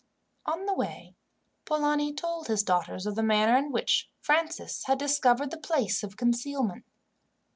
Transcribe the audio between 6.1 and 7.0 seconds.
concealment.